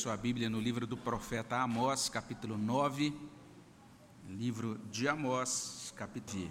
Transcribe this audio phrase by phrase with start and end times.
[0.00, 3.14] sua Bíblia no livro do profeta Amós, capítulo 9,
[4.30, 6.50] livro de Amós, capítulo.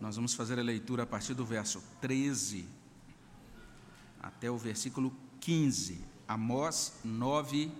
[0.00, 2.68] Nós vamos fazer a leitura a partir do verso 13
[4.22, 6.04] até o versículo 15.
[6.28, 7.72] Amós 9,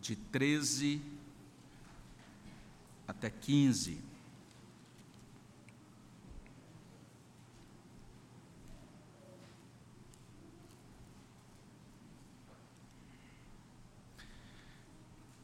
[0.00, 1.00] de 13
[3.06, 4.07] até 15.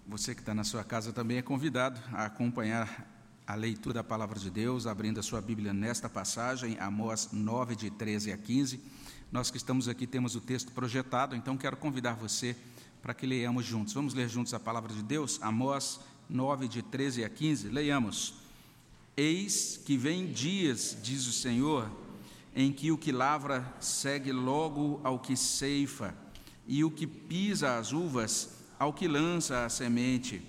[0.07, 3.11] Você que está na sua casa também é convidado a acompanhar
[3.47, 7.91] a leitura da palavra de Deus, abrindo a sua Bíblia nesta passagem, Amós 9, de
[7.91, 8.81] 13 a 15.
[9.33, 12.55] Nós que estamos aqui temos o texto projetado, então quero convidar você
[13.01, 13.95] para que leiamos juntos.
[13.95, 15.39] Vamos ler juntos a palavra de Deus?
[15.41, 15.98] Amós
[16.29, 17.69] 9, de 13 a 15.
[17.69, 18.34] Leiamos.
[19.17, 21.91] Eis que vem dias, diz o Senhor,
[22.55, 26.15] em que o que lavra segue logo ao que ceifa,
[26.67, 30.42] e o que pisa as uvas ao que lança a semente.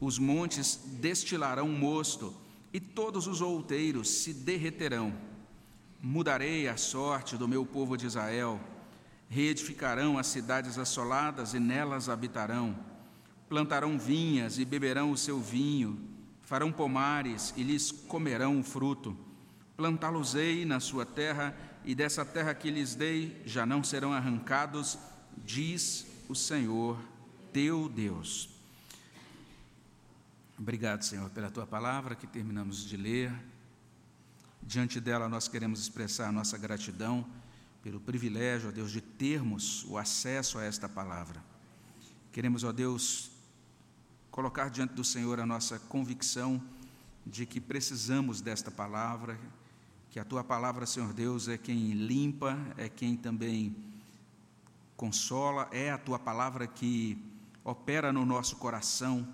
[0.00, 2.34] Os montes destilarão mosto,
[2.72, 5.12] e todos os outeiros se derreterão.
[6.00, 8.58] Mudarei a sorte do meu povo de Israel.
[9.28, 12.76] Reedificarão as cidades assoladas e nelas habitarão.
[13.48, 16.00] Plantarão vinhas e beberão o seu vinho.
[16.40, 19.16] Farão pomares e lhes comerão o fruto.
[19.76, 21.54] Plantá-los-ei na sua terra,
[21.84, 24.98] e dessa terra que lhes dei já não serão arrancados,
[25.44, 26.98] diz o Senhor
[27.52, 28.48] teu Deus.
[30.58, 33.32] Obrigado, Senhor, pela tua palavra que terminamos de ler.
[34.62, 37.26] Diante dela, nós queremos expressar a nossa gratidão
[37.82, 41.42] pelo privilégio, ó Deus, de termos o acesso a esta palavra.
[42.32, 43.30] Queremos, ó Deus,
[44.30, 46.62] colocar diante do Senhor a nossa convicção
[47.26, 49.38] de que precisamos desta palavra,
[50.10, 53.76] que a tua palavra, Senhor Deus, é quem limpa, é quem também
[54.96, 57.31] consola, é a tua palavra que
[57.64, 59.26] opera no nosso coração,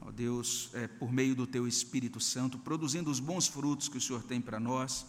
[0.00, 4.00] ó Deus, é, por meio do Teu Espírito Santo, produzindo os bons frutos que o
[4.00, 5.06] Senhor tem para nós.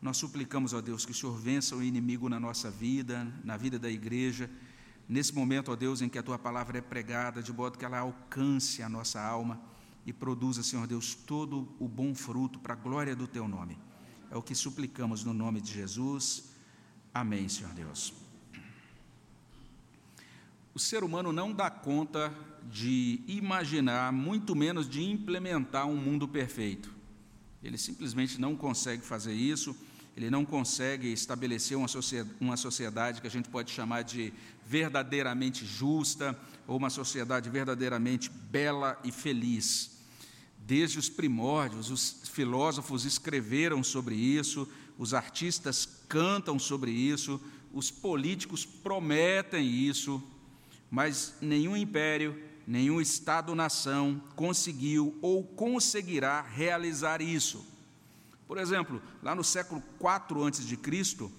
[0.00, 3.78] Nós suplicamos, ó Deus, que o Senhor vença o inimigo na nossa vida, na vida
[3.78, 4.50] da igreja,
[5.08, 7.98] nesse momento, ó Deus, em que a Tua palavra é pregada, de modo que ela
[7.98, 9.60] alcance a nossa alma
[10.04, 13.78] e produza, Senhor Deus, todo o bom fruto para a glória do Teu nome.
[14.30, 16.50] É o que suplicamos no nome de Jesus.
[17.14, 18.21] Amém, Senhor Deus.
[20.74, 22.32] O ser humano não dá conta
[22.70, 26.90] de imaginar, muito menos de implementar um mundo perfeito.
[27.62, 29.76] Ele simplesmente não consegue fazer isso,
[30.16, 31.76] ele não consegue estabelecer
[32.40, 34.32] uma sociedade que a gente pode chamar de
[34.66, 39.98] verdadeiramente justa, ou uma sociedade verdadeiramente bela e feliz.
[40.58, 44.66] Desde os primórdios, os filósofos escreveram sobre isso,
[44.96, 47.40] os artistas cantam sobre isso,
[47.72, 50.22] os políticos prometem isso,
[50.92, 57.64] mas nenhum império, nenhum Estado-nação conseguiu ou conseguirá realizar isso.
[58.46, 61.30] Por exemplo, lá no século IV a.C.,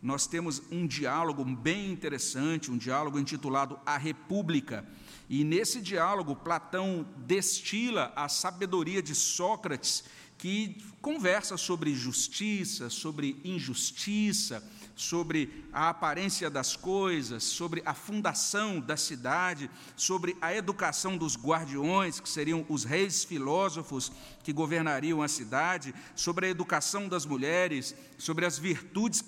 [0.00, 4.84] nós temos um diálogo bem interessante, um diálogo intitulado A República.
[5.28, 10.04] E nesse diálogo, Platão destila a sabedoria de Sócrates,
[10.38, 18.96] que conversa sobre justiça, sobre injustiça, sobre a aparência das coisas, sobre a fundação da
[18.96, 25.94] cidade, sobre a educação dos guardiões, que seriam os reis filósofos que governariam a cidade,
[26.14, 29.22] sobre a educação das mulheres, sobre as virtudes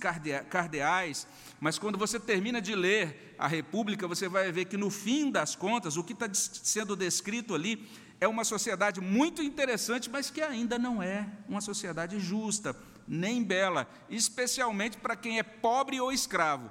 [0.51, 1.27] cardeais.
[1.61, 5.57] Mas quando você termina de ler a República, você vai ver que no fim das
[5.57, 7.89] contas, o que está sendo descrito ali
[8.21, 12.77] é uma sociedade muito interessante, mas que ainda não é uma sociedade justa
[13.07, 16.71] nem bela, especialmente para quem é pobre ou escravo.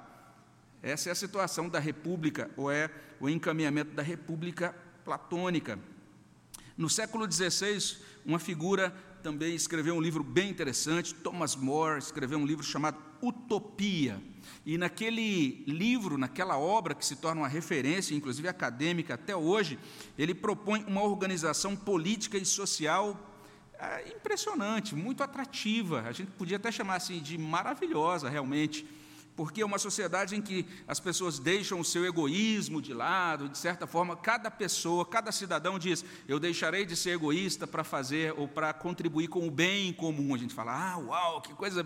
[0.82, 4.74] Essa é a situação da república, ou é o encaminhamento da república
[5.04, 5.78] platônica.
[6.76, 8.90] No século XVI, uma figura
[9.22, 14.22] também escreveu um livro bem interessante, Thomas More escreveu um livro chamado Utopia.
[14.66, 19.78] E naquele livro, naquela obra que se torna uma referência, inclusive acadêmica até hoje,
[20.18, 23.33] ele propõe uma organização política e social
[24.08, 26.02] impressionante, muito atrativa.
[26.02, 28.86] A gente podia até chamar assim de maravilhosa, realmente,
[29.36, 33.58] porque é uma sociedade em que as pessoas deixam o seu egoísmo de lado, de
[33.58, 38.46] certa forma, cada pessoa, cada cidadão diz: Eu deixarei de ser egoísta para fazer ou
[38.46, 40.34] para contribuir com o bem comum.
[40.34, 41.84] A gente fala: Ah, uau, que coisa,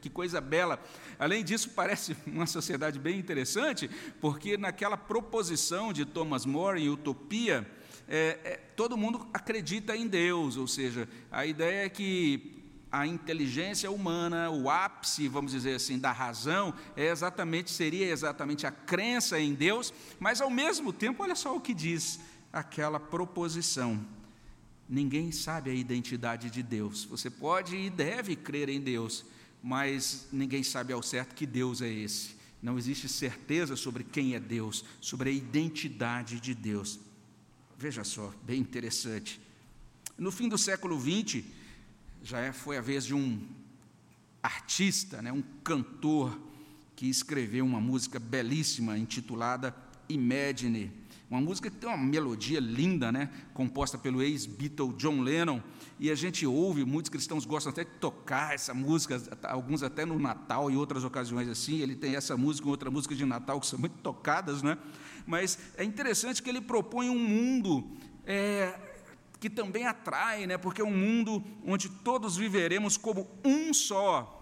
[0.00, 0.80] que coisa bela.
[1.18, 3.90] Além disso, parece uma sociedade bem interessante,
[4.20, 7.70] porque naquela proposição de Thomas More em Utopia,
[8.08, 12.58] é, é, todo mundo acredita em Deus, ou seja, a ideia é que
[12.90, 18.70] a inteligência humana, o ápice, vamos dizer assim, da razão, é exatamente seria exatamente a
[18.70, 22.18] crença em Deus, mas ao mesmo tempo, olha só o que diz
[22.50, 24.02] aquela proposição.
[24.88, 27.04] Ninguém sabe a identidade de Deus.
[27.04, 29.26] Você pode e deve crer em Deus,
[29.62, 32.38] mas ninguém sabe ao certo que Deus é esse.
[32.62, 36.98] Não existe certeza sobre quem é Deus, sobre a identidade de Deus.
[37.80, 39.40] Veja só, bem interessante.
[40.18, 41.44] No fim do século XX,
[42.24, 43.40] já é, foi a vez de um
[44.42, 46.36] artista, né, um cantor,
[46.96, 49.72] que escreveu uma música belíssima intitulada
[50.08, 50.90] Imagine.
[51.30, 55.62] Uma música que tem uma melodia linda, né, composta pelo ex-Beatle John Lennon,
[56.00, 60.18] e a gente ouve, muitos cristãos gostam até de tocar essa música, alguns até no
[60.18, 61.78] Natal e outras ocasiões assim.
[61.78, 64.76] Ele tem essa música e outra música de Natal que são muito tocadas, né?
[65.28, 67.86] Mas é interessante que ele propõe um mundo
[68.24, 68.74] é,
[69.38, 70.56] que também atrai, né?
[70.56, 74.34] porque é um mundo onde todos viveremos como um só.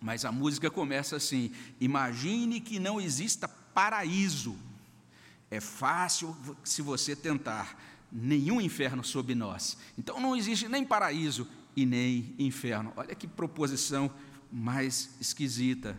[0.00, 4.58] Mas a música começa assim: imagine que não exista paraíso.
[5.48, 9.78] É fácil se você tentar, nenhum inferno sob nós.
[9.96, 11.46] Então não existe nem paraíso
[11.76, 12.92] e nem inferno.
[12.96, 14.10] Olha que proposição
[14.50, 15.96] mais esquisita.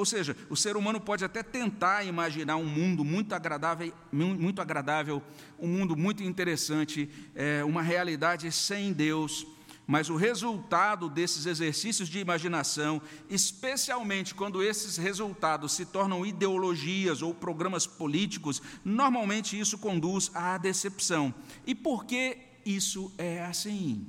[0.00, 5.22] Ou seja, o ser humano pode até tentar imaginar um mundo muito agradável, muito agradável
[5.58, 9.46] um mundo muito interessante, é, uma realidade sem Deus,
[9.86, 17.34] mas o resultado desses exercícios de imaginação, especialmente quando esses resultados se tornam ideologias ou
[17.34, 21.34] programas políticos, normalmente isso conduz à decepção.
[21.66, 24.06] E por que isso é assim?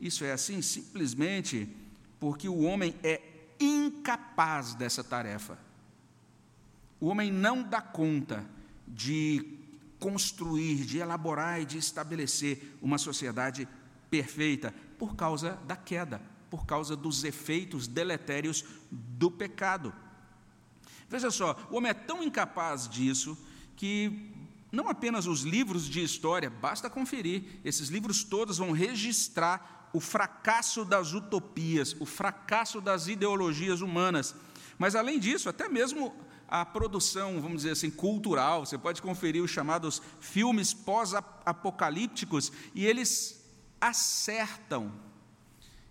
[0.00, 1.68] Isso é assim simplesmente
[2.18, 3.20] porque o homem é
[3.60, 5.58] incapaz dessa tarefa.
[7.00, 8.44] O homem não dá conta
[8.86, 9.58] de
[9.98, 13.68] construir, de elaborar e de estabelecer uma sociedade
[14.10, 16.20] perfeita por causa da queda,
[16.50, 19.92] por causa dos efeitos deletérios do pecado.
[21.08, 23.36] Veja só, o homem é tão incapaz disso
[23.76, 24.32] que
[24.70, 30.84] não apenas os livros de história, basta conferir, esses livros todos vão registrar o fracasso
[30.84, 34.34] das utopias, o fracasso das ideologias humanas.
[34.78, 36.14] Mas, além disso, até mesmo
[36.46, 43.44] a produção, vamos dizer assim, cultural, você pode conferir os chamados filmes pós-apocalípticos, e eles
[43.80, 44.92] acertam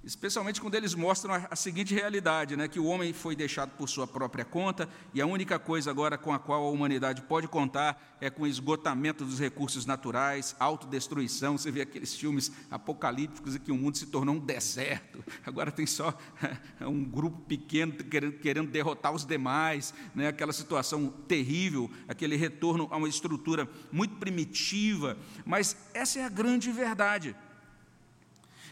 [0.07, 3.89] especialmente quando eles mostram a, a, seguinte realidade, né, que o homem foi deixado por
[3.89, 8.17] sua própria conta e a única coisa agora com a qual a humanidade pode contar
[8.21, 11.57] é com o esgotamento dos recursos naturais, autodestruição.
[11.57, 15.23] Você vê aqueles filmes apocalípticos em que o mundo se tornou um deserto.
[15.45, 16.17] Agora tem só
[16.79, 22.95] um grupo pequeno querendo, querendo derrotar os demais, né, aquela situação terrível, aquele retorno a
[22.95, 25.17] uma estrutura muito primitiva.
[25.45, 27.35] Mas essa é a grande verdade.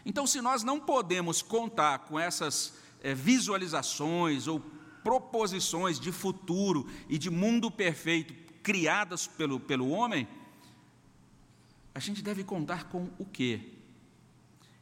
[0.05, 4.63] Então, se nós não podemos contar com essas é, visualizações ou
[5.03, 10.27] proposições de futuro e de mundo perfeito criadas pelo, pelo homem,
[11.93, 13.73] a gente deve contar com o quê?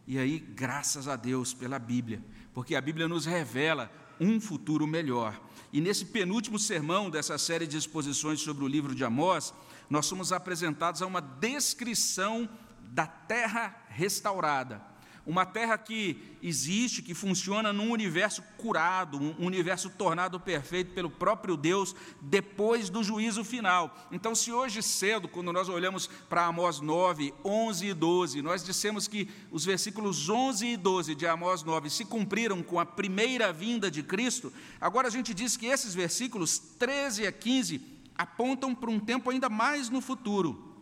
[0.05, 2.21] E aí, graças a Deus pela Bíblia,
[2.53, 5.41] porque a Bíblia nos revela um futuro melhor.
[5.71, 9.53] E nesse penúltimo sermão dessa série de exposições sobre o livro de Amós,
[9.89, 12.49] nós somos apresentados a uma descrição
[12.81, 14.92] da terra restaurada
[15.25, 21.55] uma terra que existe, que funciona num universo curado, um universo tornado perfeito pelo próprio
[21.55, 23.97] Deus depois do juízo final.
[24.11, 29.07] Então, se hoje cedo, quando nós olhamos para Amós 9, 11 e 12, nós dissemos
[29.07, 33.89] que os versículos 11 e 12 de Amós 9 se cumpriram com a primeira vinda
[33.89, 37.81] de Cristo, agora a gente diz que esses versículos 13 a 15
[38.15, 40.73] apontam para um tempo ainda mais no futuro.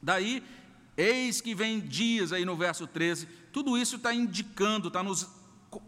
[0.00, 0.42] Daí,
[0.96, 5.28] eis que vem dias, aí no verso 13, tudo isso está indicando, está nos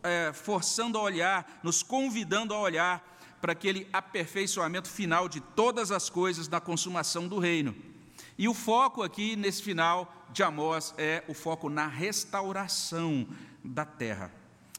[0.02, 3.02] é, forçando a olhar, nos convidando a olhar
[3.40, 7.74] para aquele aperfeiçoamento final de todas as coisas da consumação do reino.
[8.38, 13.26] E o foco aqui, nesse final de Amós, é o foco na restauração
[13.62, 14.30] da terra.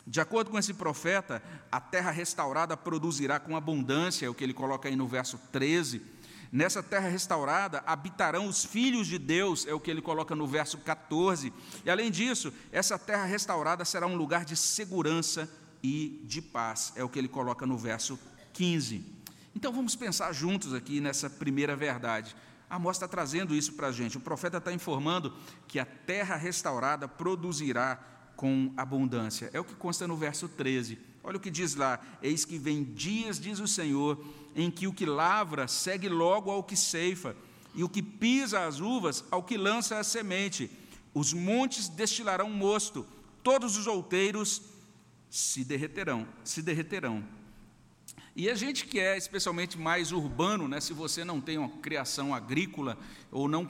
[0.05, 4.53] De acordo com esse profeta, a terra restaurada produzirá com abundância, é o que ele
[4.53, 6.14] coloca aí no verso 13
[6.55, 10.77] Nessa terra restaurada habitarão os filhos de Deus, é o que ele coloca no verso
[10.77, 11.51] 14.
[11.83, 15.49] E além disso, essa terra restaurada será um lugar de segurança
[15.83, 18.17] e de paz, é o que ele coloca no verso
[18.53, 19.03] 15.
[19.53, 22.33] Então vamos pensar juntos aqui nessa primeira verdade.
[22.69, 24.15] Amós está trazendo isso para a gente.
[24.15, 25.33] O profeta está informando
[25.67, 27.99] que a terra restaurada produzirá
[28.37, 29.49] com abundância.
[29.51, 30.97] É o que consta no verso 13.
[31.25, 34.23] Olha o que diz lá: Eis que vem dias, diz o Senhor,
[34.55, 37.35] em que o que lavra segue logo ao que ceifa,
[37.73, 40.69] e o que pisa as uvas ao que lança a semente.
[41.15, 43.05] Os montes destilarão mosto,
[43.41, 44.61] todos os outeiros
[45.29, 47.23] se derreterão, se derreterão.
[48.35, 52.35] E a gente que é especialmente mais urbano, né, se você não tem uma criação
[52.35, 52.97] agrícola
[53.31, 53.65] ou não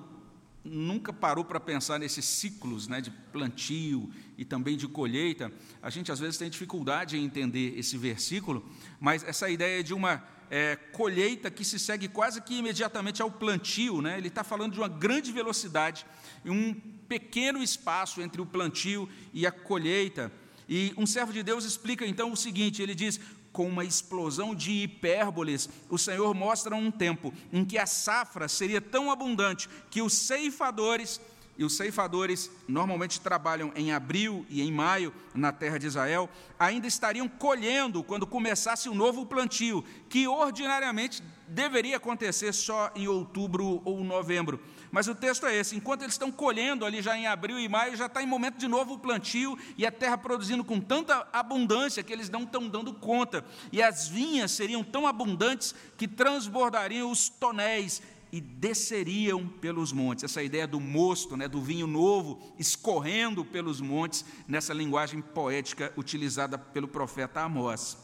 [0.65, 6.11] nunca parou para pensar nesses ciclos né, de plantio e também de colheita, a gente
[6.11, 8.67] às vezes tem dificuldade em entender esse versículo,
[8.99, 14.01] mas essa ideia de uma é, colheita que se segue quase que imediatamente ao plantio,
[14.01, 16.05] né, ele está falando de uma grande velocidade
[16.51, 16.73] um
[17.07, 20.31] pequeno espaço entre o plantio e a colheita.
[20.67, 23.19] E um servo de Deus explica então o seguinte: ele diz,
[23.55, 28.81] com uma explosão de hipérboles, o Senhor mostra um tempo em que a safra seria
[28.81, 31.21] tão abundante que os ceifadores,
[31.57, 36.85] e os ceifadores normalmente trabalham em abril e em maio na terra de Israel, ainda
[36.85, 44.03] estariam colhendo quando começasse o novo plantio, que ordinariamente deveria acontecer só em outubro ou
[44.03, 44.59] novembro.
[44.91, 47.95] Mas o texto é esse: enquanto eles estão colhendo ali já em abril e maio,
[47.95, 52.13] já está em momento de novo plantio e a terra produzindo com tanta abundância que
[52.13, 53.43] eles não estão dando conta.
[53.71, 58.01] E as vinhas seriam tão abundantes que transbordariam os tonéis
[58.31, 60.25] e desceriam pelos montes.
[60.25, 66.57] Essa ideia do mosto, né, do vinho novo, escorrendo pelos montes, nessa linguagem poética utilizada
[66.57, 67.97] pelo profeta Amós.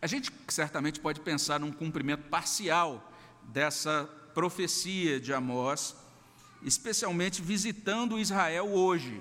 [0.00, 3.12] A gente certamente pode pensar num cumprimento parcial
[3.42, 5.94] dessa profecia de Amós,
[6.62, 9.20] especialmente visitando Israel hoje.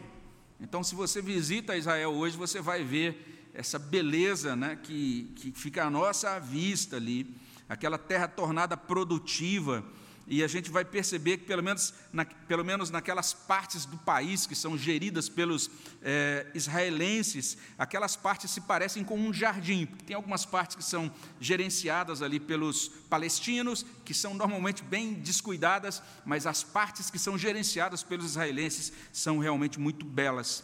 [0.59, 5.85] Então, se você visita Israel hoje, você vai ver essa beleza né, que, que fica
[5.85, 7.35] à nossa vista ali,
[7.67, 9.83] aquela terra tornada produtiva,
[10.29, 14.45] e a gente vai perceber que, pelo menos, na, pelo menos naquelas partes do país
[14.45, 15.71] que são geridas pelos
[16.03, 19.87] é, israelenses, aquelas partes se parecem com um jardim.
[20.05, 26.45] Tem algumas partes que são gerenciadas ali pelos palestinos, que são normalmente bem descuidadas, mas
[26.45, 30.63] as partes que são gerenciadas pelos israelenses são realmente muito belas.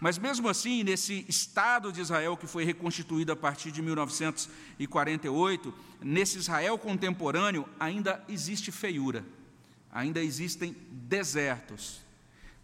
[0.00, 6.38] Mas mesmo assim, nesse Estado de Israel que foi reconstituído a partir de 1948, nesse
[6.38, 9.24] Israel contemporâneo ainda existe feiura,
[9.90, 12.00] ainda existem desertos.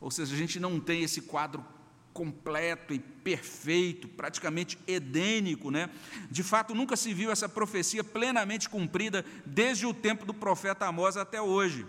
[0.01, 1.65] Ou seja, a gente não tem esse quadro
[2.13, 5.89] completo e perfeito, praticamente edênico, né?
[6.31, 11.17] De fato, nunca se viu essa profecia plenamente cumprida desde o tempo do profeta Amós
[11.17, 11.87] até hoje.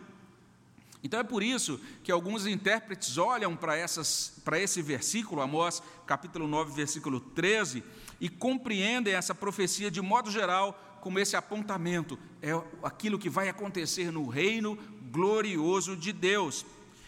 [1.03, 6.47] Então é por isso que alguns intérpretes olham para, essas, para esse versículo, Amós capítulo
[6.47, 7.83] 9, versículo 13,
[8.21, 14.09] e compreendem essa profecia de modo geral como esse apontamento, é aquilo que vai acontecer
[14.09, 14.77] no reino
[15.11, 16.65] glorioso de Deus.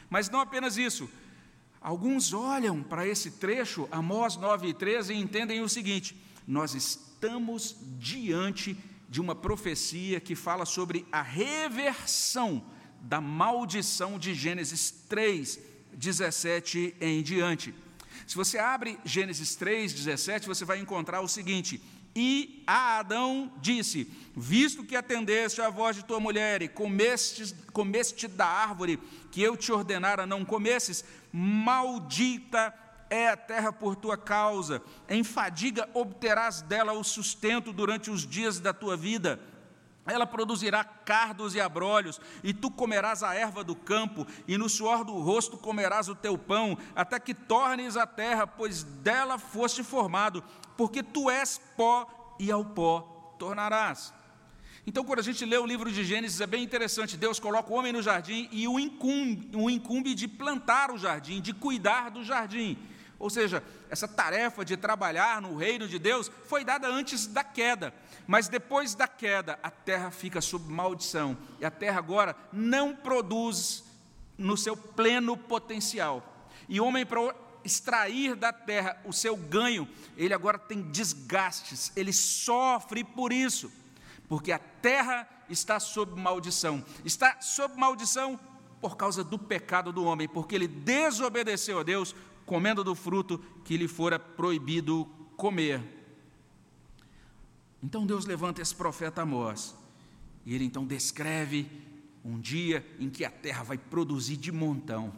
[0.10, 1.10] Mas não apenas isso,
[1.80, 7.78] alguns olham para esse trecho, Amós 9 e 13, e entendem o seguinte: nós estamos
[7.98, 12.62] diante de uma profecia que fala sobre a reversão
[13.02, 15.60] da maldição de Gênesis 3,
[15.94, 17.74] 17 em diante.
[18.28, 21.82] Se você abre Gênesis 3, 17, você vai encontrar o seguinte:
[22.16, 28.28] E a Adão disse: Visto que atendeste à voz de tua mulher e comeste, comeste
[28.28, 29.00] da árvore
[29.32, 32.74] que eu te ordenara não comesses, maldita
[33.10, 38.60] é a terra por tua causa, em fadiga obterás dela o sustento durante os dias
[38.60, 39.40] da tua vida
[40.06, 45.04] ela produzirá cardos e abrolhos, e tu comerás a erva do campo, e no suor
[45.04, 50.44] do rosto comerás o teu pão, até que tornes a terra, pois dela foste formado,
[50.78, 54.14] porque tu és pó, e ao pó tornarás.
[54.88, 57.18] Então, quando a gente lê o livro de Gênesis, é bem interessante.
[57.18, 61.42] Deus coloca o homem no jardim e o incumbe, o incumbe de plantar o jardim,
[61.42, 62.78] de cuidar do jardim.
[63.26, 67.92] Ou seja, essa tarefa de trabalhar no reino de Deus foi dada antes da queda.
[68.28, 71.36] Mas depois da queda, a terra fica sob maldição.
[71.60, 73.84] E a terra agora não produz
[74.38, 76.46] no seu pleno potencial.
[76.70, 82.14] E o homem, para extrair da terra o seu ganho, ele agora tem desgastes, ele
[82.14, 83.72] sofre por isso.
[84.30, 86.86] Porque a terra está sob maldição.
[87.04, 88.40] Está sob maldição
[88.80, 92.14] por causa do pecado do homem, porque ele desobedeceu a Deus,
[92.46, 95.82] comendo do fruto que lhe fora proibido comer.
[97.82, 99.76] Então Deus levanta esse profeta Amós,
[100.46, 101.70] e ele então descreve
[102.24, 105.14] um dia em que a terra vai produzir de montão,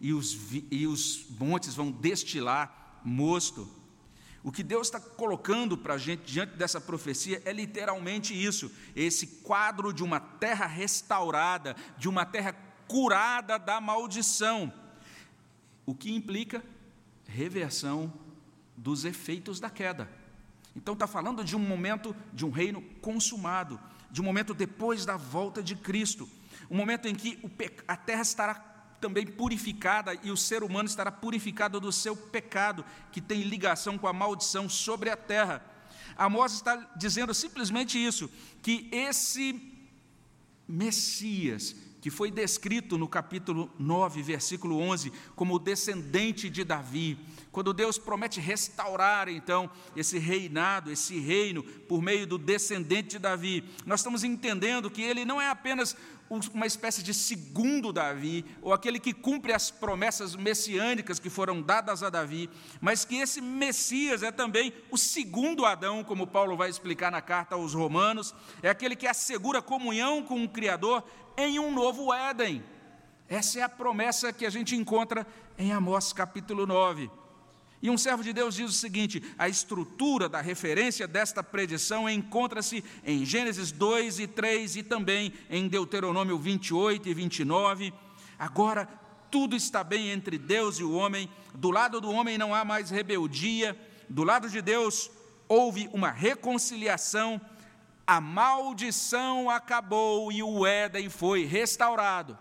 [0.00, 0.36] e os,
[0.70, 3.68] e os montes vão destilar mosto.
[4.42, 9.26] O que Deus está colocando para a gente diante dessa profecia é literalmente isso: esse
[9.26, 12.54] quadro de uma terra restaurada, de uma terra
[12.88, 14.72] curada da maldição,
[15.90, 16.62] o que implica
[17.26, 18.12] reversão
[18.76, 20.08] dos efeitos da queda.
[20.76, 25.16] Então está falando de um momento de um reino consumado, de um momento depois da
[25.16, 26.28] volta de Cristo,
[26.70, 27.40] um momento em que
[27.88, 28.54] a terra estará
[29.00, 34.06] também purificada e o ser humano estará purificado do seu pecado, que tem ligação com
[34.06, 35.60] a maldição sobre a terra.
[36.16, 38.30] Amós está dizendo simplesmente isso,
[38.62, 39.60] que esse
[40.68, 47.18] Messias, que foi descrito no capítulo 9, versículo 11, como descendente de Davi.
[47.52, 53.64] Quando Deus promete restaurar, então, esse reinado, esse reino, por meio do descendente de Davi,
[53.84, 55.96] nós estamos entendendo que ele não é apenas
[56.54, 62.04] uma espécie de segundo Davi, ou aquele que cumpre as promessas messiânicas que foram dadas
[62.04, 62.48] a Davi,
[62.80, 67.56] mas que esse Messias é também o segundo Adão, como Paulo vai explicar na carta
[67.56, 71.02] aos Romanos, é aquele que assegura comunhão com o Criador
[71.36, 72.62] em um novo Éden.
[73.28, 75.26] Essa é a promessa que a gente encontra
[75.58, 77.10] em Amós capítulo 9.
[77.82, 82.84] E um servo de Deus diz o seguinte: a estrutura da referência desta predição encontra-se
[83.04, 87.92] em Gênesis 2 e 3 e também em Deuteronômio 28 e 29.
[88.38, 88.88] Agora,
[89.30, 92.90] tudo está bem entre Deus e o homem, do lado do homem não há mais
[92.90, 95.10] rebeldia, do lado de Deus
[95.48, 97.40] houve uma reconciliação,
[98.06, 102.36] a maldição acabou e o Éden foi restaurado.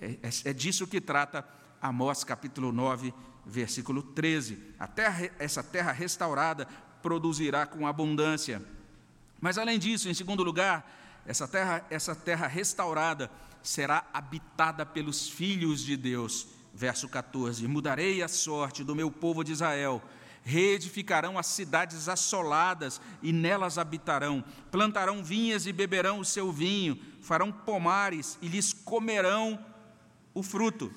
[0.00, 1.46] É, é, é disso que trata
[1.80, 3.14] Amós capítulo 9,
[3.46, 4.58] versículo 13.
[4.78, 6.66] A terra, essa terra restaurada
[7.00, 8.60] produzirá com abundância.
[9.40, 10.92] Mas além disso, em segundo lugar,
[11.24, 13.30] essa terra, essa terra restaurada
[13.62, 16.48] será habitada pelos filhos de Deus.
[16.74, 20.02] Verso 14: Mudarei a sorte do meu povo de Israel,
[20.42, 27.50] reedificarão as cidades assoladas e nelas habitarão, plantarão vinhas e beberão o seu vinho, farão
[27.52, 29.64] pomares e lhes comerão
[30.34, 30.92] o fruto.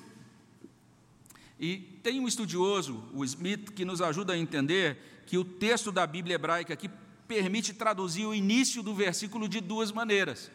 [1.58, 6.06] E tem um estudioso, o Smith, que nos ajuda a entender que o texto da
[6.06, 6.90] Bíblia hebraica aqui
[7.28, 10.50] permite traduzir o início do versículo de duas maneiras.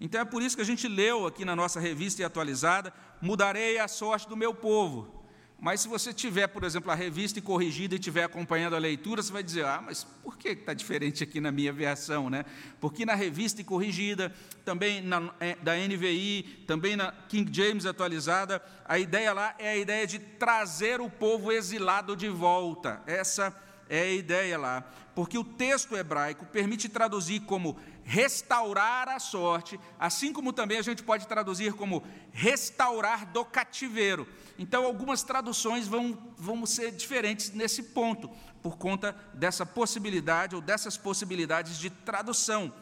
[0.00, 3.78] Então é por isso que a gente leu aqui na nossa revista e atualizada: mudarei
[3.78, 5.23] a sorte do meu povo.
[5.60, 9.22] Mas se você tiver, por exemplo, a revista e corrigida e estiver acompanhando a leitura,
[9.22, 12.28] você vai dizer, ah, mas por que está diferente aqui na minha versão?
[12.28, 12.44] Né?
[12.80, 14.32] Porque na revista e corrigida,
[14.64, 19.76] também na, é, da NVI, também na King James atualizada, a ideia lá é a
[19.76, 23.02] ideia de trazer o povo exilado de volta.
[23.06, 23.54] Essa
[23.88, 24.84] é a ideia lá.
[25.14, 31.02] Porque o texto hebraico permite traduzir como restaurar a sorte, assim como também a gente
[31.02, 34.28] pode traduzir como restaurar do cativeiro.
[34.58, 38.30] Então, algumas traduções vão, vão ser diferentes nesse ponto,
[38.62, 42.72] por conta dessa possibilidade ou dessas possibilidades de tradução.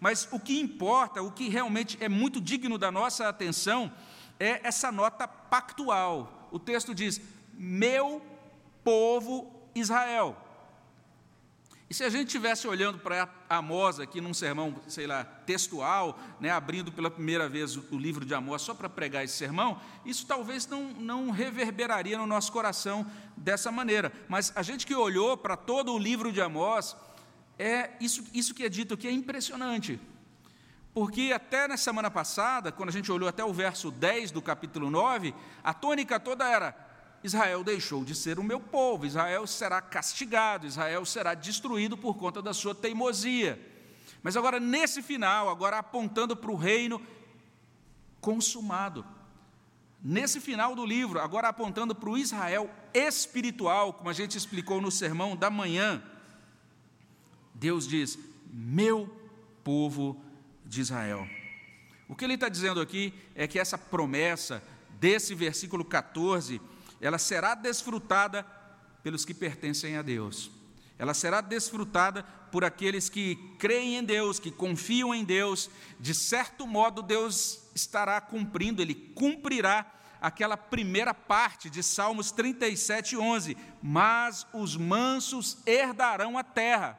[0.00, 3.92] Mas o que importa, o que realmente é muito digno da nossa atenção,
[4.38, 6.48] é essa nota pactual.
[6.52, 7.20] O texto diz:
[7.52, 8.22] Meu
[8.84, 10.47] povo Israel.
[11.90, 16.50] E se a gente estivesse olhando para Amós aqui num sermão, sei lá, textual, né,
[16.50, 20.66] abrindo pela primeira vez o, livro de Amós só para pregar esse sermão, isso talvez
[20.66, 24.12] não, não reverberaria no nosso coração dessa maneira.
[24.28, 26.94] Mas a gente que olhou para todo o livro de Amós,
[27.58, 29.98] é isso, isso que é dito aqui é impressionante.
[30.92, 34.90] Porque até na semana passada, quando a gente olhou até o verso 10 do capítulo
[34.90, 36.87] 9, a tônica toda era
[37.22, 42.40] Israel deixou de ser o meu povo, Israel será castigado, Israel será destruído por conta
[42.40, 43.60] da sua teimosia.
[44.22, 47.00] Mas agora, nesse final, agora apontando para o reino
[48.20, 49.04] consumado.
[50.02, 54.90] Nesse final do livro, agora apontando para o Israel espiritual, como a gente explicou no
[54.90, 56.02] sermão da manhã,
[57.52, 58.16] Deus diz:
[58.52, 59.08] Meu
[59.64, 60.22] povo
[60.64, 61.28] de Israel.
[62.08, 64.62] O que ele está dizendo aqui é que essa promessa
[65.00, 66.60] desse versículo 14
[67.00, 68.44] ela será desfrutada
[69.02, 70.50] pelos que pertencem a Deus.
[70.98, 75.70] Ela será desfrutada por aqueles que creem em Deus, que confiam em Deus.
[76.00, 79.86] De certo modo, Deus estará cumprindo, Ele cumprirá
[80.20, 83.56] aquela primeira parte de Salmos 37, 11.
[83.80, 86.98] Mas os mansos herdarão a terra.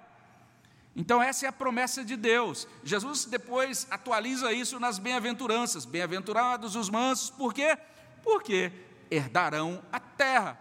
[0.95, 2.67] Então, essa é a promessa de Deus.
[2.83, 5.85] Jesus depois atualiza isso nas bem-aventuranças.
[5.85, 7.77] Bem-aventurados os mansos, por quê?
[8.23, 8.71] Porque
[9.09, 10.59] herdarão a terra.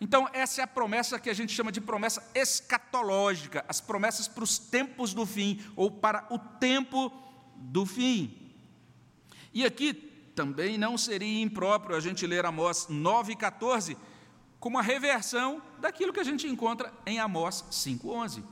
[0.00, 4.42] Então, essa é a promessa que a gente chama de promessa escatológica, as promessas para
[4.42, 7.12] os tempos do fim, ou para o tempo
[7.56, 8.36] do fim.
[9.54, 9.94] E aqui
[10.34, 13.96] também não seria impróprio a gente ler Amós 9,14
[14.58, 18.42] como a reversão daquilo que a gente encontra em Amós 5,11.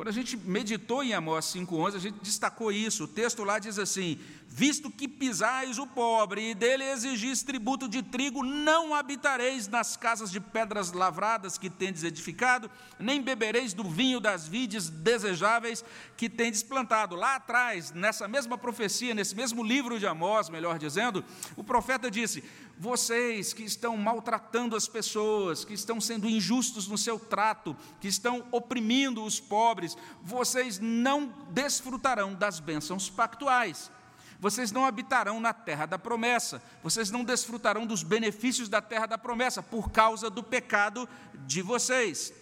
[0.00, 3.04] Quando a gente meditou em Amós 5,11, a gente destacou isso.
[3.04, 8.02] O texto lá diz assim: Visto que pisais o pobre e dele exigis tributo de
[8.02, 14.20] trigo, não habitareis nas casas de pedras lavradas que tendes edificado, nem bebereis do vinho
[14.20, 15.84] das vides desejáveis
[16.16, 17.14] que tendes plantado.
[17.14, 21.22] Lá atrás, nessa mesma profecia, nesse mesmo livro de Amós, melhor dizendo,
[21.56, 22.42] o profeta disse:
[22.82, 28.42] Vocês que estão maltratando as pessoas, que estão sendo injustos no seu trato, que estão
[28.50, 33.90] oprimindo os pobres, vocês não desfrutarão das bênçãos pactuais.
[34.38, 39.18] Vocês não habitarão na terra da promessa, vocês não desfrutarão dos benefícios da terra da
[39.18, 41.06] promessa por causa do pecado
[41.46, 42.32] de vocês.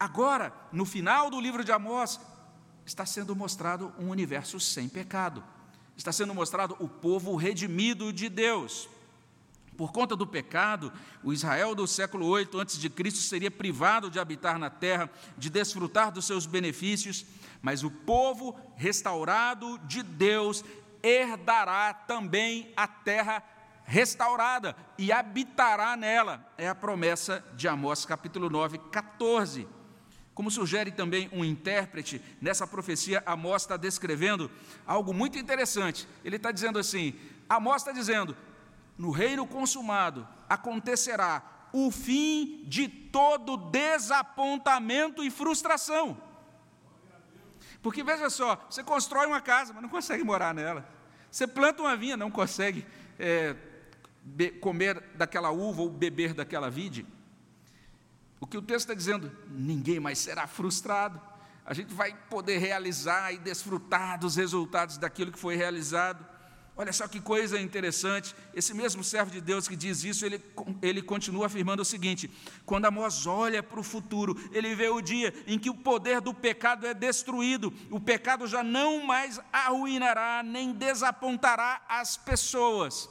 [0.00, 2.18] Agora, no final do livro de Amós,
[2.86, 5.44] está sendo mostrado um universo sem pecado.
[5.98, 8.88] Está sendo mostrado o povo redimido de Deus.
[9.76, 14.18] Por conta do pecado, o Israel do século 8 antes de Cristo seria privado de
[14.18, 17.24] habitar na terra, de desfrutar dos seus benefícios,
[17.62, 20.64] mas o povo restaurado de Deus
[21.02, 23.42] herdará também a terra
[23.84, 26.46] restaurada e habitará nela.
[26.56, 29.66] É a promessa de Amós, capítulo 9, 14.
[30.34, 34.50] Como sugere também um intérprete, nessa profecia Amós está descrevendo
[34.86, 36.08] algo muito interessante.
[36.24, 37.14] Ele está dizendo assim:
[37.48, 38.34] Amós está dizendo,
[38.96, 46.20] no reino consumado acontecerá o fim de todo desapontamento e frustração.
[47.82, 50.88] Porque veja só, você constrói uma casa, mas não consegue morar nela.
[51.30, 52.86] Você planta uma vinha, não consegue
[53.18, 53.56] é,
[54.60, 57.06] comer daquela uva ou beber daquela vide.
[58.38, 61.20] O que o texto está dizendo, ninguém mais será frustrado.
[61.64, 66.26] A gente vai poder realizar e desfrutar dos resultados daquilo que foi realizado.
[66.74, 70.42] Olha só que coisa interessante, esse mesmo servo de Deus que diz isso, ele,
[70.80, 72.30] ele continua afirmando o seguinte:
[72.64, 76.32] quando Amós olha para o futuro, ele vê o dia em que o poder do
[76.32, 83.08] pecado é destruído, o pecado já não mais arruinará nem desapontará as pessoas.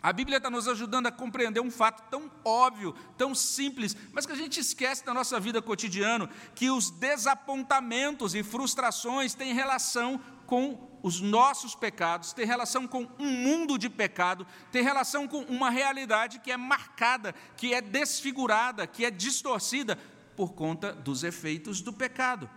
[0.00, 4.30] A Bíblia está nos ajudando a compreender um fato tão óbvio, tão simples, mas que
[4.30, 10.87] a gente esquece na nossa vida cotidiana, que os desapontamentos e frustrações têm relação com
[11.02, 16.38] os nossos pecados, tem relação com um mundo de pecado, tem relação com uma realidade
[16.38, 19.98] que é marcada, que é desfigurada, que é distorcida
[20.36, 22.48] por conta dos efeitos do pecado.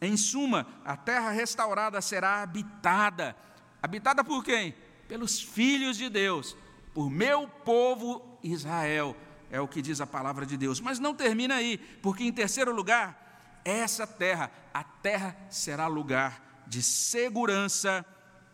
[0.00, 3.36] Em suma, a terra restaurada será habitada.
[3.82, 4.74] Habitada por quem?
[5.08, 6.56] Pelos filhos de Deus,
[6.94, 9.16] por meu povo Israel.
[9.50, 10.80] É o que diz a palavra de Deus.
[10.80, 16.82] Mas não termina aí, porque em terceiro lugar, essa terra, a terra será lugar de
[16.82, 18.04] segurança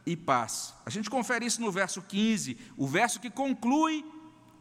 [0.07, 0.75] e paz.
[0.87, 4.05] A gente confere isso no verso 15, o verso que conclui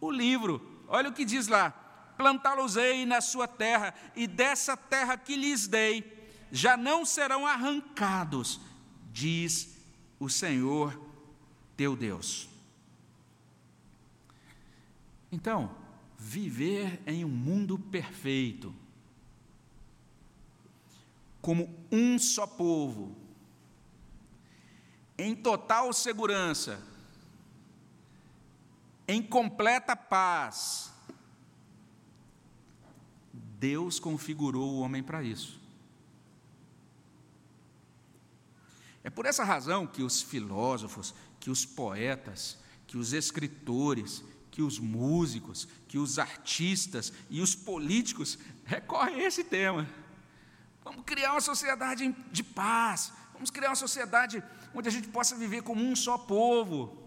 [0.02, 0.84] o livro.
[0.88, 1.72] Olha o que diz lá:
[2.18, 8.60] Plantá-los-ei na sua terra, e dessa terra que lhes dei, já não serão arrancados,
[9.12, 9.76] diz
[10.20, 11.00] o Senhor
[11.76, 12.50] teu Deus.
[15.32, 15.76] Então,
[16.18, 18.74] viver em um mundo perfeito,
[21.42, 23.23] como um só povo,
[25.18, 26.82] em total segurança,
[29.08, 30.92] em completa paz.
[33.60, 35.62] Deus configurou o homem para isso.
[39.04, 44.80] É por essa razão que os filósofos, que os poetas, que os escritores, que os
[44.80, 49.88] músicos, que os artistas e os políticos recorrem a esse tema.
[50.84, 54.44] Vamos criar uma sociedade de paz, vamos criar uma sociedade
[54.74, 56.98] onde a gente possa viver como um só povo.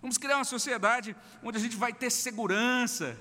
[0.00, 3.18] Vamos criar uma sociedade onde a gente vai ter segurança.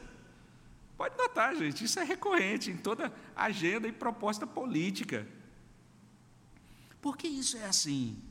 [0.98, 5.28] Pode notar, gente, isso é recorrente em toda agenda e proposta política.
[7.02, 8.22] Por que isso é assim?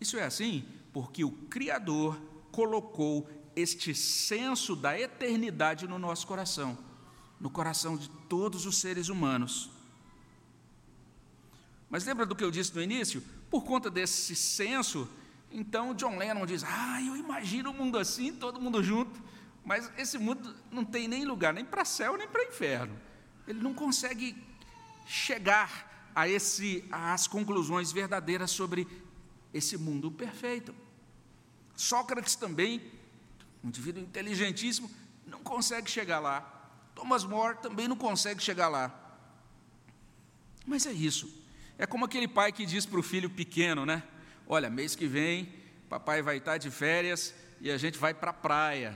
[0.00, 6.76] Isso é assim porque o Criador colocou este senso da eternidade no nosso coração,
[7.40, 9.70] no coração de todos os seres humanos.
[11.88, 13.22] Mas lembra do que eu disse no início?
[13.52, 15.06] Por conta desse senso,
[15.50, 19.22] então John Lennon diz: Ah, eu imagino o mundo assim, todo mundo junto,
[19.62, 22.98] mas esse mundo não tem nem lugar, nem para céu, nem para inferno.
[23.46, 24.42] Ele não consegue
[25.06, 28.88] chegar a esse, às conclusões verdadeiras sobre
[29.52, 30.74] esse mundo perfeito.
[31.76, 32.80] Sócrates também,
[33.62, 34.90] um indivíduo inteligentíssimo,
[35.26, 36.40] não consegue chegar lá.
[36.94, 38.98] Thomas More também não consegue chegar lá.
[40.66, 41.41] Mas é isso.
[41.78, 44.02] É como aquele pai que diz para o filho pequeno, né?
[44.46, 45.52] Olha, mês que vem,
[45.88, 48.94] papai vai estar de férias e a gente vai para a praia.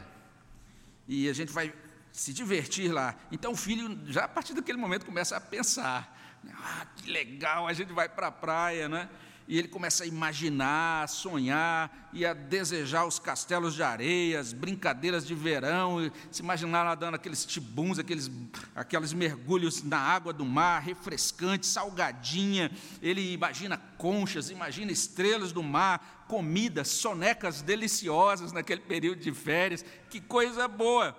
[1.09, 1.73] E a gente vai
[2.13, 3.15] se divertir lá.
[3.31, 6.17] Então o filho, já a partir daquele momento, começa a pensar:
[6.53, 9.09] ah, que legal, a gente vai para a praia, né?
[9.49, 14.53] E ele começa a imaginar, a sonhar e a desejar os castelos de areia, as
[14.53, 18.29] brincadeiras de verão, se imaginar lá dando aqueles tibuns, aqueles,
[18.75, 22.73] aqueles mergulhos na água do mar, refrescante, salgadinha.
[23.01, 29.85] Ele imagina conchas, imagina estrelas do mar, comida, sonecas deliciosas naquele período de férias.
[30.11, 31.17] Que coisa boa!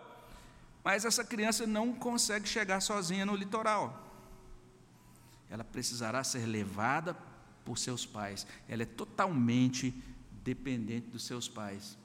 [0.83, 4.05] Mas essa criança não consegue chegar sozinha no litoral.
[5.49, 7.15] Ela precisará ser levada
[7.67, 8.47] por seus pais.
[8.69, 9.93] Ela é totalmente
[10.41, 11.97] dependente dos seus pais.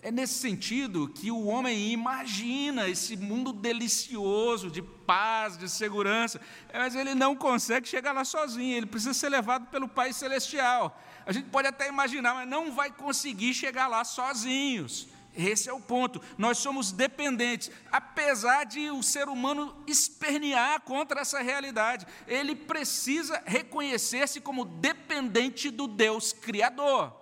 [0.00, 6.40] É nesse sentido que o homem imagina esse mundo delicioso de paz, de segurança,
[6.72, 10.98] mas ele não consegue chegar lá sozinho, ele precisa ser levado pelo Pai Celestial.
[11.26, 15.06] A gente pode até imaginar, mas não vai conseguir chegar lá sozinhos.
[15.34, 16.20] Esse é o ponto.
[16.36, 22.06] Nós somos dependentes, apesar de o ser humano espernear contra essa realidade.
[22.26, 27.14] Ele precisa reconhecer-se como dependente do Deus Criador.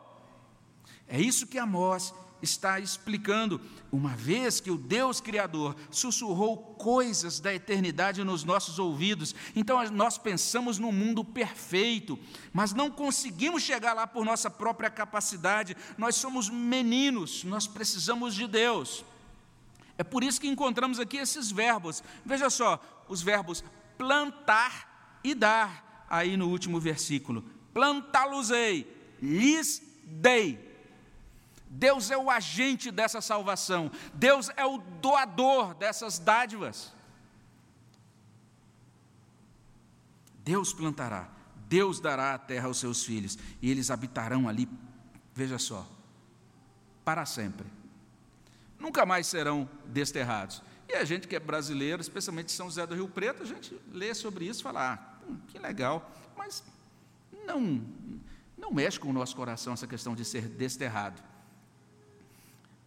[1.07, 3.61] É isso que Amós está explicando,
[3.93, 10.17] uma vez que o Deus Criador sussurrou coisas da eternidade nos nossos ouvidos, então nós
[10.17, 12.19] pensamos no mundo perfeito,
[12.53, 18.47] mas não conseguimos chegar lá por nossa própria capacidade, nós somos meninos, nós precisamos de
[18.47, 19.05] Deus.
[19.99, 23.63] É por isso que encontramos aqui esses verbos, veja só, os verbos
[23.99, 28.87] plantar e dar, aí no último versículo: plantá-los-ei,
[29.21, 30.70] lhes dei
[31.73, 36.93] Deus é o agente dessa salvação, Deus é o doador dessas dádivas.
[40.43, 41.31] Deus plantará,
[41.69, 44.69] Deus dará a terra aos seus filhos, e eles habitarão ali,
[45.33, 45.89] veja só,
[47.05, 47.69] para sempre.
[48.77, 50.61] Nunca mais serão desterrados.
[50.89, 54.13] E a gente que é brasileiro, especialmente São José do Rio Preto, a gente lê
[54.13, 56.65] sobre isso e fala: ah, hum, que legal, mas
[57.47, 57.81] não,
[58.59, 61.30] não mexe com o nosso coração essa questão de ser desterrado.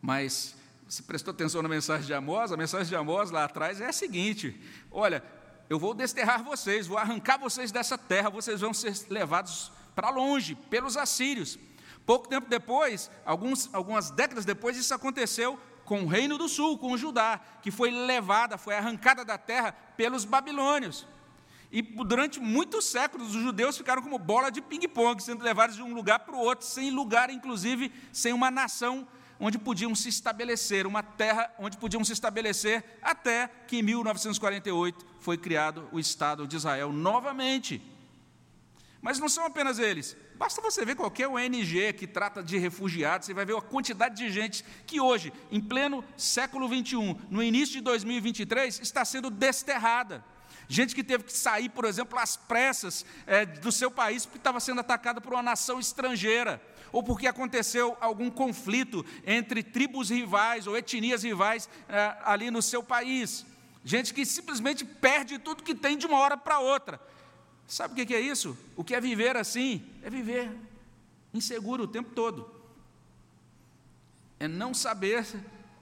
[0.04, 0.54] Mas
[0.90, 3.94] se prestou atenção na mensagem de Amós, a mensagem de Amós lá atrás é a
[3.94, 4.54] seguinte:
[4.92, 5.24] olha,
[5.70, 10.56] eu vou desterrar vocês, vou arrancar vocês dessa terra, vocês vão ser levados para longe
[10.56, 11.58] pelos assírios.
[12.06, 16.92] Pouco tempo depois, alguns, algumas décadas depois, isso aconteceu com o reino do sul, com
[16.92, 21.08] o Judá, que foi levada, foi arrancada da terra pelos babilônios.
[21.72, 25.94] E durante muitos séculos os judeus ficaram como bola de ping-pong, sendo levados de um
[25.94, 29.08] lugar para o outro, sem lugar, inclusive, sem uma nação
[29.40, 35.38] onde podiam se estabelecer, uma terra onde podiam se estabelecer, até que em 1948 foi
[35.38, 37.82] criado o Estado de Israel novamente.
[39.02, 40.16] Mas não são apenas eles.
[40.36, 44.30] Basta você ver qualquer ONG que trata de refugiados, você vai ver a quantidade de
[44.30, 50.24] gente que hoje, em pleno século XXI, no início de 2023, está sendo desterrada.
[50.74, 54.60] Gente que teve que sair, por exemplo, às pressas é, do seu país porque estava
[54.60, 56.60] sendo atacada por uma nação estrangeira
[56.92, 62.82] ou porque aconteceu algum conflito entre tribos rivais ou etnias rivais é, ali no seu
[62.82, 63.46] país.
[63.86, 67.00] Gente que simplesmente perde tudo que tem de uma hora para outra.
[67.68, 68.58] Sabe o que é isso?
[68.76, 69.88] O que é viver assim?
[70.02, 70.52] É viver
[71.32, 72.50] inseguro o tempo todo.
[74.40, 75.24] É não saber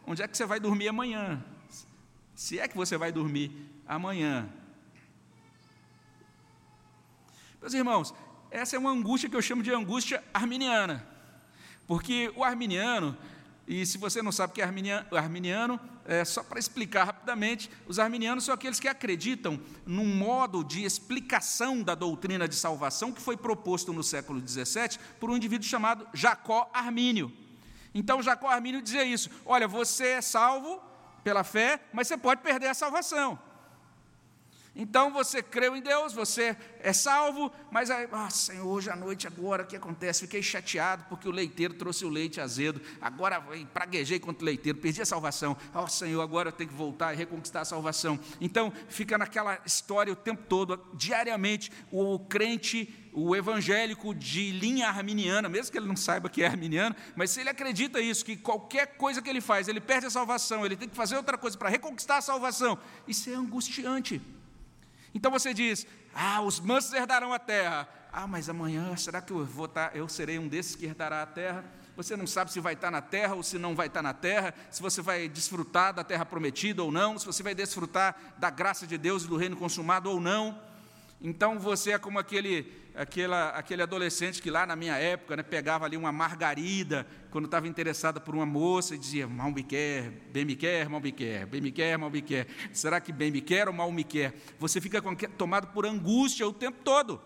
[0.06, 1.42] onde é que você vai dormir amanhã.
[2.36, 3.54] Se é que você vai dormir
[3.88, 4.52] amanhã.
[7.62, 8.12] Meus irmãos,
[8.50, 11.06] essa é uma angústia que eu chamo de angústia arminiana.
[11.86, 13.16] Porque o arminiano,
[13.68, 17.70] e se você não sabe o que é arminiano, arminiano é, só para explicar rapidamente,
[17.88, 23.22] os arminianos são aqueles que acreditam num modo de explicação da doutrina de salvação que
[23.22, 27.32] foi proposto no século XVII por um indivíduo chamado Jacó Armínio.
[27.94, 30.82] Então, Jacó Armínio dizia isso: olha, você é salvo
[31.24, 33.38] pela fé, mas você pode perder a salvação.
[34.74, 39.28] Então você creu em Deus, você é salvo, mas aí, ah, Senhor, hoje à noite,
[39.28, 40.22] agora o que acontece?
[40.22, 43.42] Fiquei chateado porque o leiteiro trouxe o leite azedo, agora
[43.74, 45.58] praguejei contra o leiteiro, perdi a salvação.
[45.74, 48.18] Ó oh, Senhor, agora eu tenho que voltar e reconquistar a salvação.
[48.40, 55.50] Então fica naquela história o tempo todo, diariamente, o crente, o evangélico de linha arminiana,
[55.50, 58.96] mesmo que ele não saiba que é arminiano, mas se ele acredita isso, que qualquer
[58.96, 61.68] coisa que ele faz, ele perde a salvação, ele tem que fazer outra coisa para
[61.68, 64.22] reconquistar a salvação, isso é angustiante.
[65.14, 67.88] Então você diz: Ah, os mansos herdarão a terra.
[68.12, 71.22] Ah, mas amanhã, será que eu vou estar, tá, eu serei um desses que herdará
[71.22, 71.64] a terra?
[71.96, 74.54] Você não sabe se vai estar na terra ou se não vai estar na terra,
[74.70, 78.88] se você vai desfrutar da terra prometida ou não, se você vai desfrutar da graça
[78.88, 80.60] de Deus e do reino consumado ou não.
[81.22, 85.86] Então você é como aquele, aquela, aquele adolescente que lá na minha época né, pegava
[85.86, 90.46] ali uma margarida quando estava interessada por uma moça e dizia mal me quer, bem
[90.46, 92.48] me quer, mal me quer, bem me quer, mal me quer.
[92.74, 94.34] Será que bem me quer ou mal me quer?
[94.60, 95.02] Você fica
[95.38, 97.22] tomado por angústia o tempo todo.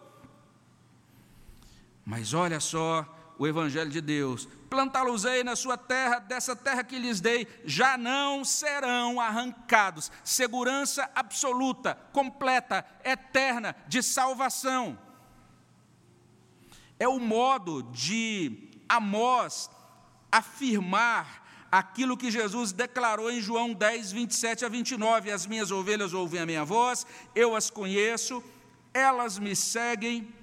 [2.06, 7.20] Mas olha só o Evangelho de Deus: plantá-los-ei na sua terra, dessa terra que lhes
[7.20, 10.12] dei, já não serão arrancados.
[10.24, 15.05] Segurança absoluta, completa, eterna, de salvação.
[17.00, 19.70] É o modo de Amós
[20.32, 25.32] afirmar aquilo que Jesus declarou em João 10, 27 a 29.
[25.32, 28.44] As minhas ovelhas ouvem a minha voz, eu as conheço,
[28.94, 30.34] elas me seguem,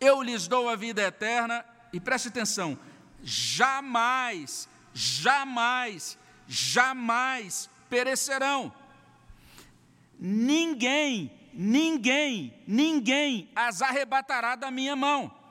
[0.00, 2.78] eu lhes dou a vida eterna, e preste atenção,
[3.22, 8.72] jamais, jamais, jamais perecerão.
[10.18, 15.41] Ninguém, ninguém, ninguém as arrebatará da minha mão.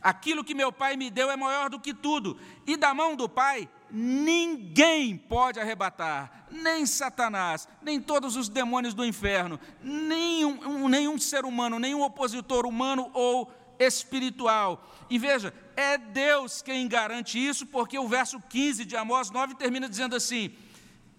[0.00, 3.28] Aquilo que meu Pai me deu é maior do que tudo, e da mão do
[3.28, 11.44] Pai ninguém pode arrebatar, nem Satanás, nem todos os demônios do inferno, nenhum, nenhum ser
[11.44, 14.86] humano, nenhum opositor humano ou espiritual.
[15.08, 19.88] E veja, é Deus quem garante isso, porque o verso 15 de Amós 9 termina
[19.88, 20.54] dizendo assim: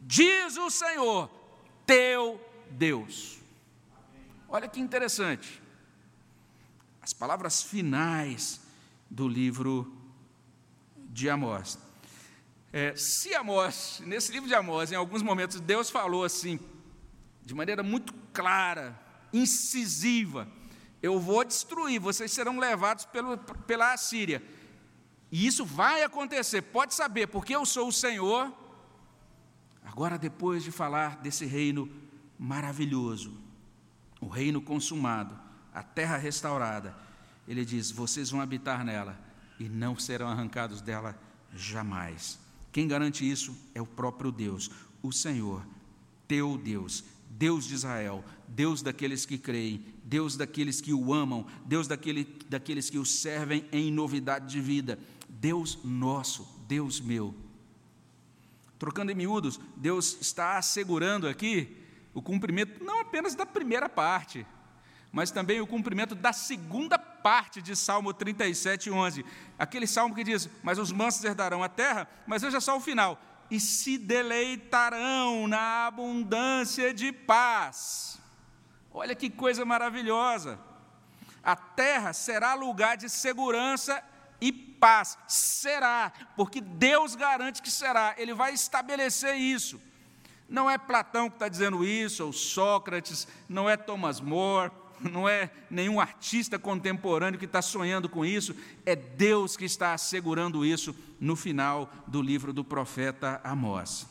[0.02, 1.30] Diz o Senhor,
[1.86, 2.39] teu
[2.70, 3.39] Deus.
[4.48, 5.62] Olha que interessante.
[7.02, 8.62] As palavras finais
[9.10, 9.91] do livro
[11.10, 11.80] de Amós.
[12.72, 16.60] É, se Amós, nesse livro de Amós, em alguns momentos, Deus falou assim,
[17.43, 19.00] de maneira muito clara,
[19.34, 20.48] incisiva:
[21.02, 24.43] Eu vou destruir, vocês serão levados pelo, pela Assíria.
[25.32, 28.54] E isso vai acontecer, pode saber, porque eu sou o Senhor.
[29.84, 31.91] Agora, depois de falar desse reino
[32.38, 33.36] maravilhoso,
[34.22, 35.38] o reino consumado,
[35.74, 36.95] a terra restaurada,
[37.50, 39.20] ele diz: Vocês vão habitar nela
[39.60, 41.20] e não serão arrancados dela
[41.54, 42.40] jamais.
[42.72, 44.70] Quem garante isso é o próprio Deus,
[45.02, 45.66] o Senhor,
[46.28, 51.88] teu Deus, Deus de Israel, Deus daqueles que creem, Deus daqueles que o amam, Deus
[51.88, 57.34] daquele, daqueles que o servem em novidade de vida, Deus nosso, Deus meu.
[58.78, 61.76] Trocando em miúdos, Deus está assegurando aqui
[62.14, 64.46] o cumprimento não apenas da primeira parte,
[65.12, 69.26] mas também o cumprimento da segunda parte de Salmo 37, 11.
[69.58, 73.19] Aquele salmo que diz: Mas os mansos herdarão a terra, mas veja só o final:
[73.50, 78.19] E se deleitarão na abundância de paz.
[78.91, 80.60] Olha que coisa maravilhosa.
[81.43, 84.04] A terra será lugar de segurança
[84.39, 85.17] e paz.
[85.28, 89.82] Será, porque Deus garante que será, Ele vai estabelecer isso.
[90.48, 95.52] Não é Platão que está dizendo isso, ou Sócrates, não é Thomas More, não é
[95.70, 101.36] nenhum artista contemporâneo que está sonhando com isso, é Deus que está assegurando isso no
[101.36, 104.08] final do livro do profeta Amós.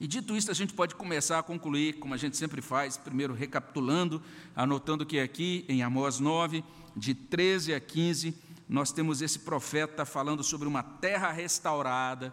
[0.00, 3.32] E dito isso, a gente pode começar a concluir, como a gente sempre faz, primeiro
[3.32, 4.20] recapitulando,
[4.54, 6.64] anotando que aqui em Amós 9,
[6.96, 8.36] de 13 a 15,
[8.68, 12.32] nós temos esse profeta falando sobre uma terra restaurada,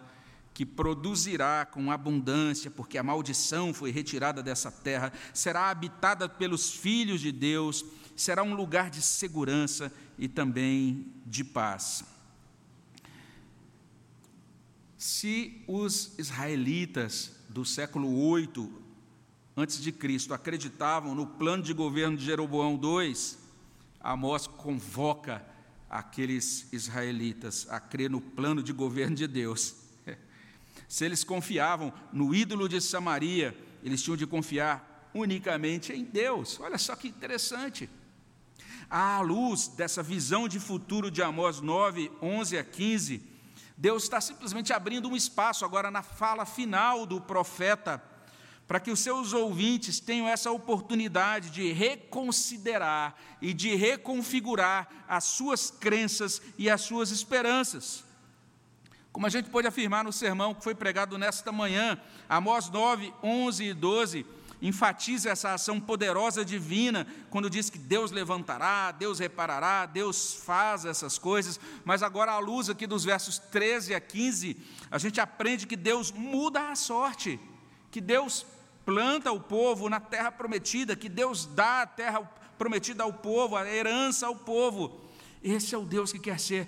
[0.54, 7.22] que produzirá com abundância, porque a maldição foi retirada dessa terra, será habitada pelos filhos
[7.22, 7.86] de Deus,
[8.16, 12.04] será um lugar de segurança e também de paz.
[14.98, 18.82] Se os israelitas do século 8
[19.58, 23.14] antes de Cristo acreditavam no plano de governo de Jeroboão II,
[24.00, 25.46] Amós convoca
[25.90, 29.81] aqueles israelitas a crer no plano de governo de Deus
[30.92, 36.60] se eles confiavam no ídolo de Samaria, eles tinham de confiar unicamente em Deus.
[36.60, 37.90] Olha só que interessante.
[38.90, 43.24] À luz dessa visão de futuro de Amós 9, 11 a 15,
[43.78, 48.04] Deus está simplesmente abrindo um espaço agora na fala final do profeta,
[48.68, 55.72] para que os seus ouvintes tenham essa oportunidade de reconsiderar e de reconfigurar as suas
[55.72, 58.11] crenças e as suas esperanças.
[59.12, 63.63] Como a gente pode afirmar no sermão que foi pregado nesta manhã, Amós 9, 11
[63.65, 64.26] e 12,
[64.62, 71.17] enfatiza essa ação poderosa divina, quando diz que Deus levantará, Deus reparará, Deus faz essas
[71.17, 74.56] coisas, mas agora, à luz aqui dos versos 13 a 15,
[74.89, 77.39] a gente aprende que Deus muda a sorte,
[77.89, 78.45] que Deus
[78.86, 82.21] planta o povo na terra prometida, que Deus dá a terra
[82.58, 85.02] prometida ao povo, a herança ao povo.
[85.43, 86.67] Esse é o Deus que quer ser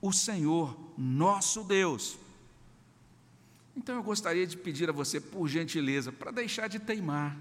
[0.00, 2.18] o Senhor, nosso Deus.
[3.76, 7.36] Então eu gostaria de pedir a você, por gentileza, para deixar de teimar,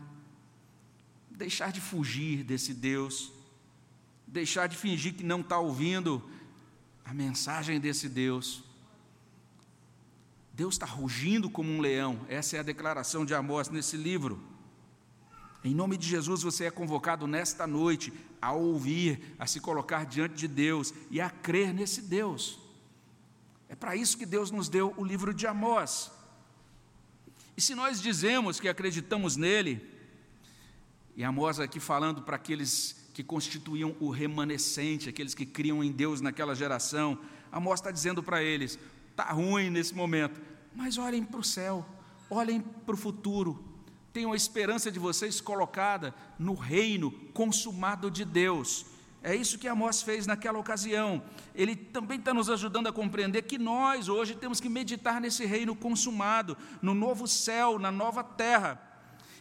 [1.32, 3.32] deixar de fugir desse Deus,
[4.28, 6.22] deixar de fingir que não está ouvindo
[7.06, 8.64] a mensagem desse Deus.
[10.54, 14.55] Deus está rugindo como um leão, essa é a declaração de Amós nesse livro.
[15.66, 20.36] Em nome de Jesus, você é convocado nesta noite a ouvir, a se colocar diante
[20.36, 22.60] de Deus e a crer nesse Deus.
[23.68, 26.12] É para isso que Deus nos deu o livro de Amós.
[27.58, 29.84] E se nós dizemos que acreditamos nele,
[31.16, 36.22] e Amós aqui falando para aqueles que constituíam o remanescente, aqueles que criam em Deus
[36.22, 37.18] naquela geração,
[37.52, 38.78] Amós está dizendo para eles:
[39.10, 40.40] está ruim nesse momento,
[40.76, 41.84] mas olhem para o céu,
[42.30, 43.75] olhem para o futuro,
[44.16, 48.86] tenham a esperança de vocês colocada no reino consumado de Deus.
[49.22, 51.22] É isso que Amós fez naquela ocasião.
[51.54, 55.76] Ele também está nos ajudando a compreender que nós hoje temos que meditar nesse reino
[55.76, 58.82] consumado, no novo céu, na nova terra.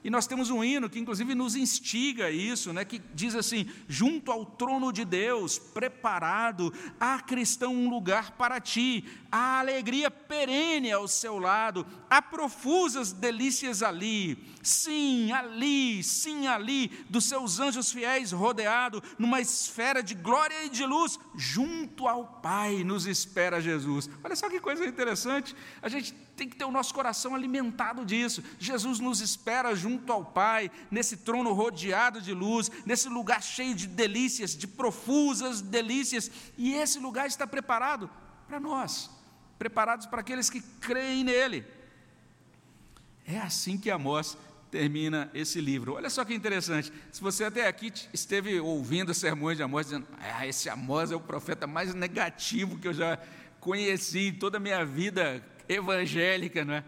[0.04, 4.30] E nós temos um hino que, inclusive, nos instiga isso, né, que diz assim: junto
[4.30, 9.02] ao trono de Deus, preparado, há cristão um lugar para ti,
[9.32, 17.24] há alegria perene ao seu lado, há profusas delícias ali, sim, ali, sim, ali, dos
[17.24, 23.06] seus anjos fiéis rodeado, numa esfera de glória e de luz, junto ao Pai nos
[23.06, 24.10] espera Jesus.
[24.22, 28.42] Olha só que coisa interessante, a gente tem que ter o nosso coração alimentado disso.
[28.58, 33.86] Jesus nos espera junto ao Pai, nesse trono rodeado de luz, nesse lugar cheio de
[33.86, 38.10] delícias, de profusas delícias, e esse lugar está preparado
[38.46, 39.10] para nós,
[39.58, 41.64] preparados para aqueles que creem nele.
[43.26, 44.36] É assim que Amós
[44.70, 45.94] termina esse livro.
[45.94, 46.92] Olha só que interessante.
[47.12, 51.20] Se você até aqui esteve ouvindo sermões de Amós, dizendo, ah, esse Amós é o
[51.20, 53.18] profeta mais negativo que eu já
[53.60, 56.84] conheci em toda a minha vida evangélica, não é?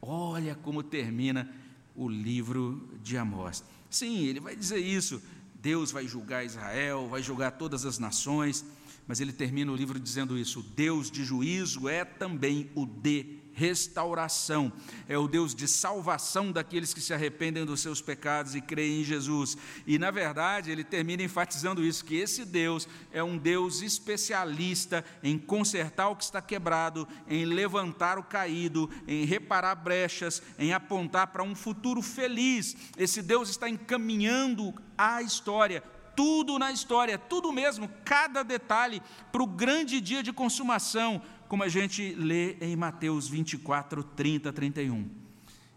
[0.00, 1.48] Olha como termina
[1.94, 3.62] o livro de Amós.
[3.90, 5.22] Sim, ele vai dizer isso.
[5.54, 8.64] Deus vai julgar Israel, vai julgar todas as nações,
[9.06, 14.72] mas ele termina o livro dizendo isso: Deus de juízo é também o de restauração,
[15.08, 19.04] é o Deus de salvação daqueles que se arrependem dos seus pecados e creem em
[19.04, 19.56] Jesus.
[19.86, 25.38] E, na verdade, ele termina enfatizando isso: que esse Deus é um Deus especialista em
[25.38, 31.42] consertar o que está quebrado, em levantar o caído, em reparar brechas, em apontar para
[31.42, 32.76] um futuro feliz.
[32.96, 35.82] Esse Deus está encaminhando a história
[36.14, 41.22] tudo na história, tudo mesmo, cada detalhe, para o grande dia de consumação,
[41.52, 45.06] como a gente lê em Mateus 24, 30, 31.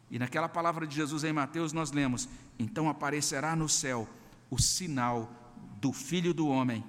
[0.09, 4.07] E naquela palavra de Jesus em Mateus nós lemos: Então aparecerá no céu
[4.49, 5.29] o sinal
[5.81, 6.81] do Filho do Homem.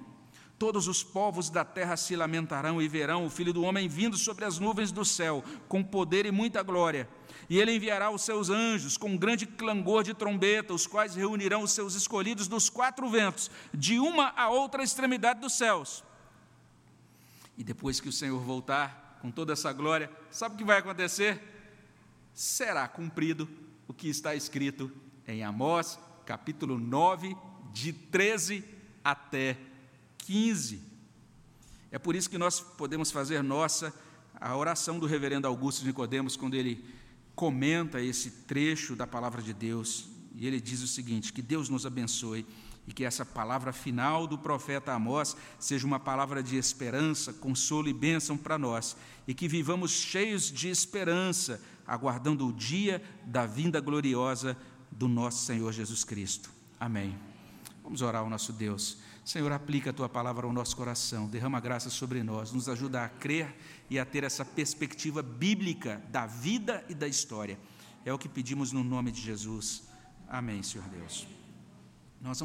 [0.57, 4.45] Todos os povos da terra se lamentarão e verão o Filho do Homem vindo sobre
[4.45, 7.09] as nuvens do céu, com poder e muita glória.
[7.49, 11.61] E ele enviará os seus anjos com um grande clangor de trombeta, os quais reunirão
[11.61, 16.06] os seus escolhidos dos quatro ventos, de uma a outra extremidade dos céus.
[17.57, 21.41] E depois que o Senhor voltar com toda essa glória, sabe o que vai acontecer?
[22.33, 23.49] Será cumprido
[23.87, 24.91] o que está escrito
[25.27, 27.35] em Amós, capítulo 9,
[27.73, 28.63] de 13
[29.03, 29.57] até
[30.19, 30.81] 15.
[31.91, 33.93] É por isso que nós podemos fazer nossa
[34.39, 36.85] a oração do reverendo Augusto Nicodemos quando ele
[37.35, 41.85] comenta esse trecho da palavra de Deus, e ele diz o seguinte: que Deus nos
[41.85, 42.45] abençoe
[42.87, 47.93] e que essa palavra final do profeta Amós seja uma palavra de esperança, consolo e
[47.93, 48.95] bênção para nós,
[49.27, 54.57] e que vivamos cheios de esperança, aguardando o dia da vinda gloriosa
[54.89, 56.49] do nosso Senhor Jesus Cristo.
[56.79, 57.17] Amém.
[57.83, 58.99] Vamos orar ao nosso Deus.
[59.25, 63.09] Senhor, aplica a tua palavra ao nosso coração, derrama graça sobre nós, nos ajuda a
[63.09, 63.53] crer
[63.89, 67.59] e a ter essa perspectiva bíblica da vida e da história.
[68.05, 69.83] É o que pedimos no nome de Jesus.
[70.29, 71.27] Amém, Senhor Deus.
[72.21, 72.41] Nós vamos